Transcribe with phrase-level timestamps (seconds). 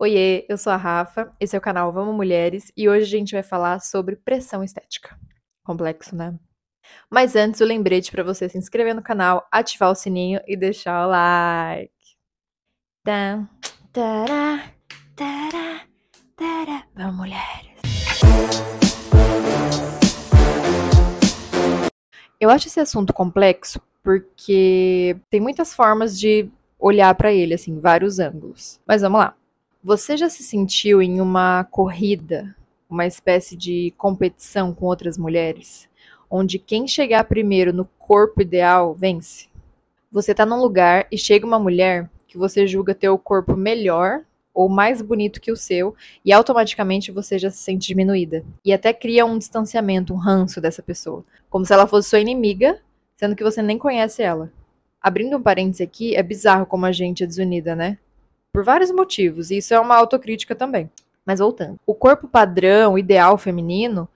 [0.00, 3.32] Oiê, eu sou a Rafa, esse é o canal Vamos Mulheres e hoje a gente
[3.34, 5.16] vai falar sobre pressão estética.
[5.64, 6.36] Complexo, né?
[7.08, 11.06] Mas antes, o lembrete para você se inscrever no canal, ativar o sininho e deixar
[11.06, 11.92] o like.
[13.04, 13.48] Tá.
[16.96, 17.80] Vamos, mulheres.
[22.40, 26.50] Eu acho esse assunto complexo porque tem muitas formas de
[26.84, 28.78] olhar para ele, assim, vários ângulos.
[28.86, 29.34] Mas vamos lá.
[29.82, 32.54] Você já se sentiu em uma corrida,
[32.90, 35.88] uma espécie de competição com outras mulheres,
[36.30, 39.48] onde quem chegar primeiro no corpo ideal vence?
[40.12, 44.20] Você tá num lugar e chega uma mulher que você julga ter o corpo melhor
[44.52, 48.44] ou mais bonito que o seu, e automaticamente você já se sente diminuída.
[48.64, 51.24] E até cria um distanciamento, um ranço dessa pessoa.
[51.50, 52.78] Como se ela fosse sua inimiga,
[53.16, 54.52] sendo que você nem conhece ela.
[55.04, 57.98] Abrindo um parênteses aqui, é bizarro como a gente é desunida, né?
[58.50, 60.90] Por vários motivos, e isso é uma autocrítica também.
[61.26, 61.78] Mas voltando.
[61.86, 64.08] O corpo padrão, ideal feminino,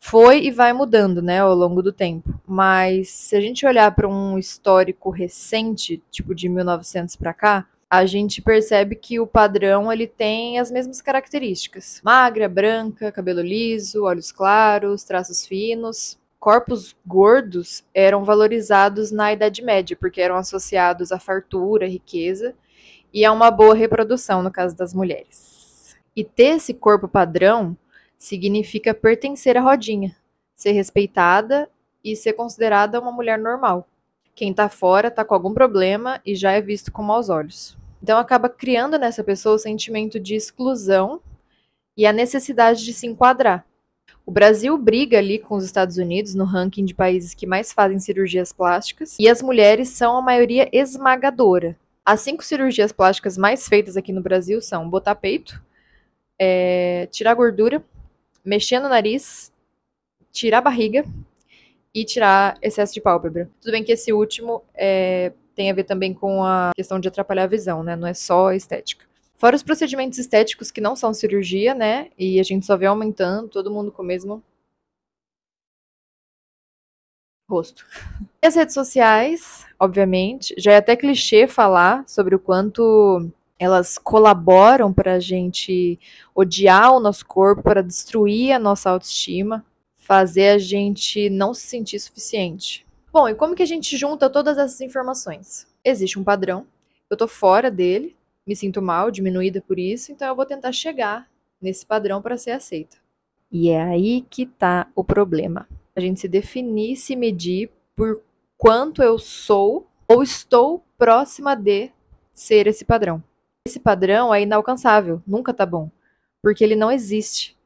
[0.00, 2.34] foi e vai mudando, né, ao longo do tempo.
[2.44, 8.04] Mas se a gente olhar para um histórico recente, tipo de 1900 para cá, a
[8.04, 14.32] gente percebe que o padrão ele tem as mesmas características: magra, branca, cabelo liso, olhos
[14.32, 16.18] claros, traços finos.
[16.44, 22.54] Corpos gordos eram valorizados na Idade Média porque eram associados à fartura, riqueza
[23.14, 25.96] e a uma boa reprodução no caso das mulheres.
[26.14, 27.74] E ter esse corpo padrão
[28.18, 30.14] significa pertencer à rodinha,
[30.54, 31.66] ser respeitada
[32.04, 33.88] e ser considerada uma mulher normal.
[34.34, 37.74] Quem tá fora tá com algum problema e já é visto com maus olhos.
[38.02, 41.22] Então acaba criando nessa pessoa o sentimento de exclusão
[41.96, 43.64] e a necessidade de se enquadrar.
[44.26, 47.98] O Brasil briga ali com os Estados Unidos no ranking de países que mais fazem
[47.98, 51.76] cirurgias plásticas e as mulheres são a maioria esmagadora.
[52.06, 55.62] As cinco cirurgias plásticas mais feitas aqui no Brasil são botar peito,
[56.38, 57.84] é, tirar gordura,
[58.42, 59.52] mexer no nariz,
[60.32, 61.04] tirar barriga
[61.94, 63.50] e tirar excesso de pálpebra.
[63.60, 67.44] Tudo bem que esse último é, tem a ver também com a questão de atrapalhar
[67.44, 67.94] a visão, né?
[67.94, 69.04] Não é só estética.
[69.44, 72.08] Fora os procedimentos estéticos que não são cirurgia, né?
[72.18, 74.42] E a gente só vê aumentando, todo mundo com o mesmo
[77.46, 77.84] rosto.
[78.42, 84.90] E as redes sociais, obviamente, já é até clichê falar sobre o quanto elas colaboram
[84.90, 86.00] para a gente
[86.34, 89.62] odiar o nosso corpo, para destruir a nossa autoestima
[89.98, 92.86] fazer a gente não se sentir suficiente.
[93.12, 95.66] Bom, e como que a gente junta todas essas informações?
[95.84, 96.66] Existe um padrão,
[97.10, 98.16] eu tô fora dele,
[98.46, 101.28] me sinto mal, diminuída por isso, então eu vou tentar chegar
[101.60, 102.96] nesse padrão para ser aceita.
[103.50, 105.68] E é aí que tá o problema.
[105.94, 108.20] A gente se definir, se medir por
[108.58, 111.90] quanto eu sou ou estou próxima de
[112.32, 113.22] ser esse padrão.
[113.66, 115.90] Esse padrão é inalcançável, nunca tá bom,
[116.42, 117.56] porque ele não existe.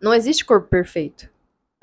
[0.00, 1.32] Não existe corpo perfeito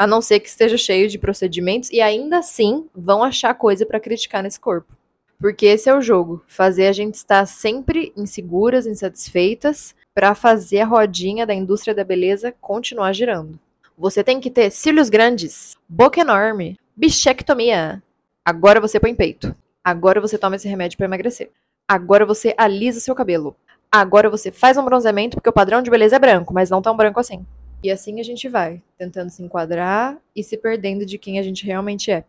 [0.02, 4.00] a não ser que esteja cheio de procedimentos e ainda assim vão achar coisa para
[4.00, 4.98] criticar nesse corpo.
[5.42, 10.86] Porque esse é o jogo, fazer a gente estar sempre inseguras, insatisfeitas, para fazer a
[10.86, 13.60] rodinha da indústria da beleza continuar girando.
[13.98, 18.04] Você tem que ter cílios grandes, boca enorme, bichectomia.
[18.46, 19.56] Agora você põe peito.
[19.84, 21.50] Agora você toma esse remédio para emagrecer.
[21.88, 23.56] Agora você alisa seu cabelo.
[23.92, 26.96] Agora você faz um bronzeamento porque o padrão de beleza é branco, mas não tão
[26.96, 27.44] branco assim.
[27.84, 31.66] E assim a gente vai, tentando se enquadrar e se perdendo de quem a gente
[31.66, 32.26] realmente é.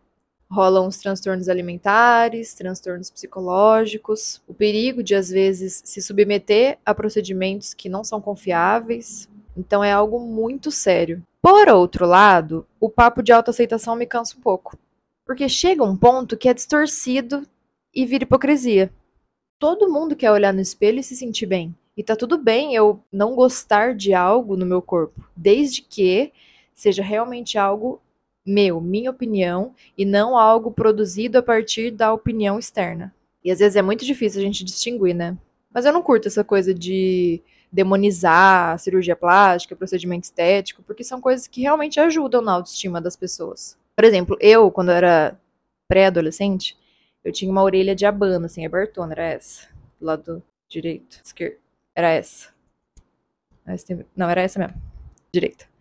[0.53, 7.73] Rolam os transtornos alimentares, transtornos psicológicos, o perigo de às vezes se submeter a procedimentos
[7.73, 9.27] que não são confiáveis.
[9.57, 11.23] Então é algo muito sério.
[11.41, 14.77] Por outro lado, o papo de autoaceitação me cansa um pouco.
[15.25, 17.47] Porque chega um ponto que é distorcido
[17.93, 18.93] e vira hipocrisia.
[19.57, 21.75] Todo mundo quer olhar no espelho e se sentir bem.
[21.97, 26.31] E tá tudo bem eu não gostar de algo no meu corpo, desde que
[26.75, 27.99] seja realmente algo
[28.45, 33.13] meu, minha opinião, e não algo produzido a partir da opinião externa.
[33.43, 35.37] E às vezes é muito difícil a gente distinguir, né?
[35.73, 37.41] Mas eu não curto essa coisa de
[37.71, 43.77] demonizar cirurgia plástica, procedimento estético, porque são coisas que realmente ajudam na autoestima das pessoas.
[43.95, 45.39] Por exemplo, eu, quando eu era
[45.87, 46.77] pré-adolescente,
[47.23, 49.67] eu tinha uma orelha de abano, assim, abertona, era essa,
[49.99, 51.57] do lado direito, esquerdo.
[51.95, 52.49] Era essa.
[54.15, 54.75] Não, era essa mesmo.
[55.31, 55.72] Direita.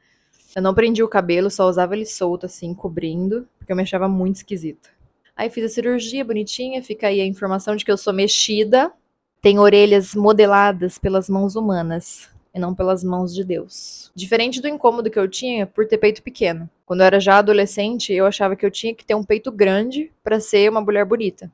[0.55, 4.09] Eu não prendia o cabelo, só usava ele solto, assim, cobrindo, porque eu me achava
[4.09, 4.91] muito esquisita.
[5.35, 8.93] Aí fiz a cirurgia bonitinha, fica aí a informação de que eu sou mexida.
[9.41, 14.11] Tenho orelhas modeladas pelas mãos humanas e não pelas mãos de Deus.
[14.15, 16.69] Diferente do incômodo que eu tinha por ter peito pequeno.
[16.85, 20.13] Quando eu era já adolescente, eu achava que eu tinha que ter um peito grande
[20.23, 21.51] para ser uma mulher bonita.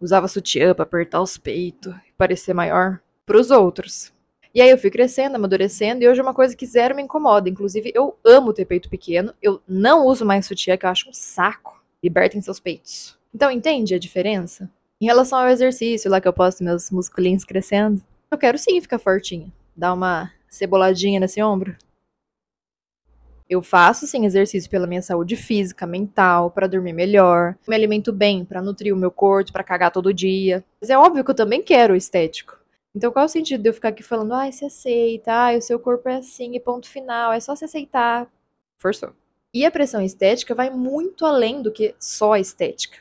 [0.00, 4.12] Usava sutiã pra apertar os peitos, parecer maior pros outros.
[4.58, 7.48] E aí eu fui crescendo, amadurecendo, e hoje é uma coisa que zero me incomoda.
[7.48, 11.12] Inclusive, eu amo ter peito pequeno, eu não uso mais sutiã, que eu acho um
[11.12, 11.80] saco.
[12.02, 13.16] Libertem seus peitos.
[13.32, 14.68] Então, entende a diferença?
[15.00, 18.98] Em relação ao exercício, lá que eu posto meus musculinhos crescendo, eu quero sim ficar
[18.98, 19.46] fortinha.
[19.76, 21.76] Dar uma ceboladinha nesse ombro.
[23.48, 28.44] Eu faço sim exercício pela minha saúde física, mental, para dormir melhor, me alimento bem,
[28.44, 30.64] para nutrir o meu corpo, para cagar todo dia.
[30.80, 32.58] Mas é óbvio que eu também quero o estético.
[32.94, 35.78] Então qual o sentido de eu ficar aqui falando, ai, se aceita, ai, o seu
[35.78, 38.26] corpo é assim e ponto final, é só se aceitar.
[38.76, 39.12] Forçou.
[39.52, 42.98] E a pressão estética vai muito além do que só a estética.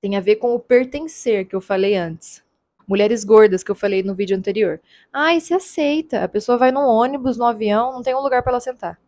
[0.00, 2.42] Tem a ver com o pertencer que eu falei antes.
[2.86, 4.80] Mulheres gordas que eu falei no vídeo anterior.
[5.12, 6.24] Ai, se aceita.
[6.24, 8.98] A pessoa vai no ônibus, no avião, não tem um lugar para ela sentar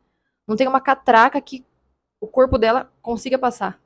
[0.47, 1.65] não tem uma catraca que
[2.21, 3.81] o corpo dela consiga passar.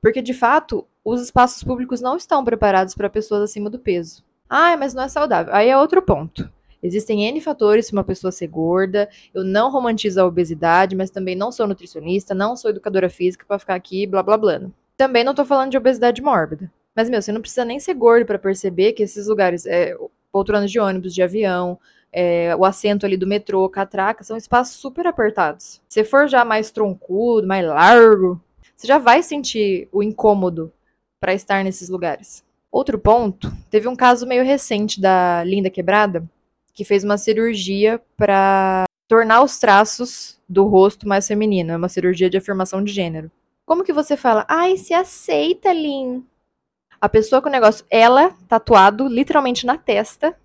[0.00, 4.24] Porque, de fato, os espaços públicos não estão preparados para pessoas acima do peso.
[4.50, 5.54] Ah, mas não é saudável.
[5.54, 6.50] Aí é outro ponto.
[6.82, 9.08] Existem N fatores se uma pessoa ser gorda.
[9.32, 13.60] Eu não romantizo a obesidade, mas também não sou nutricionista, não sou educadora física para
[13.60, 14.60] ficar aqui blá blá blá.
[14.96, 16.70] Também não tô falando de obesidade mórbida.
[16.96, 19.96] Mas, meu, você não precisa nem ser gordo para perceber que esses lugares, é,
[20.32, 21.78] poltronas de ônibus, de avião,
[22.12, 25.80] é, o assento ali do metrô, catraca, são espaços super apertados.
[25.88, 28.40] Se for já mais troncudo, mais largo,
[28.76, 30.72] você já vai sentir o incômodo
[31.20, 32.44] para estar nesses lugares.
[32.70, 36.28] Outro ponto, teve um caso meio recente da Linda Quebrada,
[36.72, 42.30] que fez uma cirurgia para tornar os traços do rosto mais feminino, é uma cirurgia
[42.30, 43.30] de afirmação de gênero.
[43.66, 44.46] Como que você fala?
[44.48, 46.24] Ai, se aceita, Lin.
[47.00, 50.36] A pessoa com o negócio, ela tatuado literalmente na testa,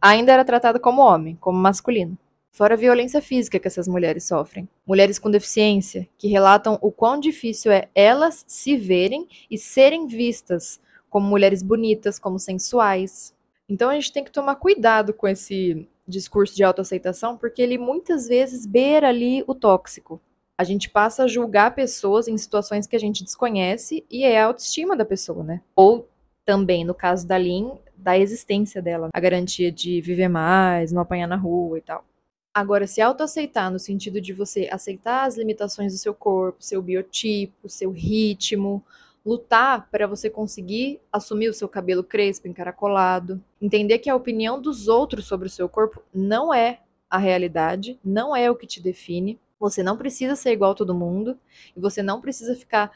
[0.00, 2.18] ainda era tratada como homem, como masculino.
[2.52, 4.68] Fora a violência física que essas mulheres sofrem.
[4.86, 10.78] Mulheres com deficiência, que relatam o quão difícil é elas se verem e serem vistas
[11.14, 13.32] como mulheres bonitas, como sensuais.
[13.68, 18.26] Então a gente tem que tomar cuidado com esse discurso de autoaceitação, porque ele muitas
[18.26, 20.20] vezes beira ali o tóxico.
[20.58, 24.46] A gente passa a julgar pessoas em situações que a gente desconhece e é a
[24.46, 25.60] autoestima da pessoa, né?
[25.76, 26.08] Ou
[26.44, 31.28] também, no caso da Lin, da existência dela, a garantia de viver mais, não apanhar
[31.28, 32.04] na rua e tal.
[32.52, 37.68] Agora, se autoaceitar no sentido de você aceitar as limitações do seu corpo, seu biotipo,
[37.68, 38.82] seu ritmo,
[39.24, 44.86] lutar para você conseguir assumir o seu cabelo crespo, encaracolado, entender que a opinião dos
[44.86, 49.38] outros sobre o seu corpo não é a realidade, não é o que te define.
[49.58, 51.38] Você não precisa ser igual a todo mundo
[51.74, 52.92] e você não precisa ficar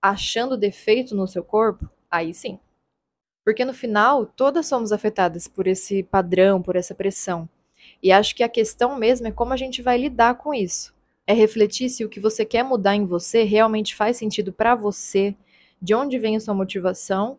[0.00, 1.90] achando defeito no seu corpo.
[2.10, 2.58] Aí sim,
[3.46, 7.48] porque no final, todas somos afetadas por esse padrão, por essa pressão.
[8.02, 10.92] E acho que a questão mesmo é como a gente vai lidar com isso.
[11.24, 15.32] É refletir se o que você quer mudar em você realmente faz sentido para você,
[15.80, 17.38] de onde vem a sua motivação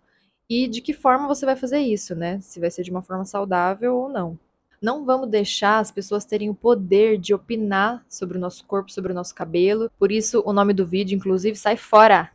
[0.49, 2.39] e de que forma você vai fazer isso, né?
[2.41, 4.39] Se vai ser de uma forma saudável ou não.
[4.81, 9.11] Não vamos deixar as pessoas terem o poder de opinar sobre o nosso corpo, sobre
[9.11, 9.91] o nosso cabelo.
[9.97, 12.31] Por isso, o nome do vídeo, inclusive, sai fora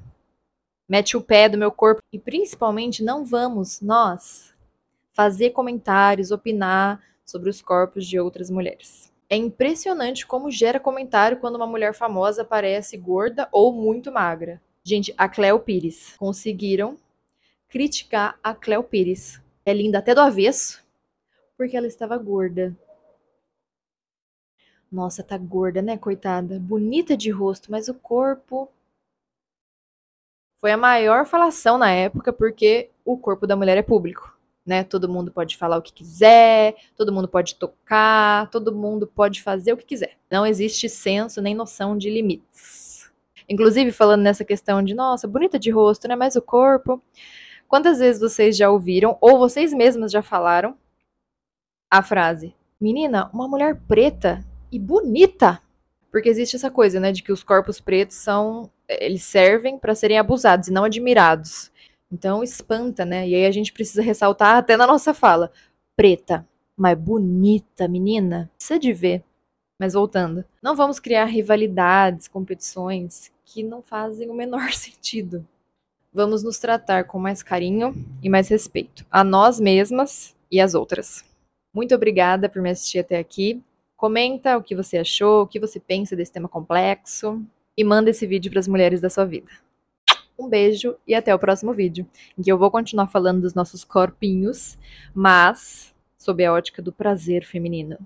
[0.93, 2.03] mete o pé do meu corpo.
[2.13, 4.55] E principalmente não vamos, nós,
[5.15, 9.11] fazer comentários, opinar sobre os corpos de outras mulheres.
[9.31, 14.61] É impressionante como gera comentário quando uma mulher famosa aparece gorda ou muito magra.
[14.85, 16.17] Gente, a Cleo Pires.
[16.17, 16.99] Conseguiram
[17.69, 19.41] criticar a Cleo Pires.
[19.65, 20.83] É linda até do avesso,
[21.57, 22.77] porque ela estava gorda.
[24.91, 26.59] Nossa, tá gorda, né, coitada?
[26.59, 28.69] Bonita de rosto, mas o corpo
[30.61, 34.37] foi a maior falação na época, porque o corpo da mulher é público.
[34.67, 34.85] Né?
[34.85, 39.73] Todo mundo pode falar o que quiser, todo mundo pode tocar, todo mundo pode fazer
[39.73, 40.19] o que quiser.
[40.31, 43.02] Não existe senso nem noção de limites.
[43.49, 46.17] Inclusive, falando nessa questão de, nossa, bonita de rosto, né?
[46.17, 47.03] Mas o corpo.
[47.69, 50.77] Quantas vezes vocês já ouviram, ou vocês mesmas já falaram,
[51.91, 55.61] a frase: Menina, uma mulher preta e bonita.
[56.11, 58.71] Porque existe essa coisa, né, de que os corpos pretos são
[59.01, 61.71] eles servem para serem abusados e não admirados.
[62.11, 63.27] Então espanta, né?
[63.27, 65.51] E aí a gente precisa ressaltar até na nossa fala.
[65.97, 66.47] Preta,
[66.77, 68.51] mas bonita, menina.
[68.57, 69.25] Precisa de ver.
[69.83, 75.45] Mas voltando, não vamos criar rivalidades, competições que não fazem o menor sentido.
[76.15, 81.25] Vamos nos tratar com mais carinho e mais respeito a nós mesmas e às outras.
[81.75, 83.61] Muito obrigada por me assistir até aqui.
[83.97, 87.45] Comenta o que você achou, o que você pensa desse tema complexo
[87.77, 89.51] e manda esse vídeo para as mulheres da sua vida.
[90.39, 92.07] Um beijo e até o próximo vídeo,
[92.39, 94.79] em que eu vou continuar falando dos nossos corpinhos,
[95.13, 95.92] mas
[96.23, 97.97] sob a ótica do prazer feminino.